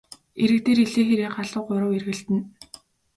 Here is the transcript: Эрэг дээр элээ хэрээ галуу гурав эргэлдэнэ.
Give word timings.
Эрэг 0.41 0.59
дээр 0.65 0.79
элээ 0.85 1.03
хэрээ 1.07 1.29
галуу 1.35 1.63
гурав 1.67 1.91
эргэлдэнэ. 1.97 2.41